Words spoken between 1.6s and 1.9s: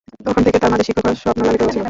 ছিল।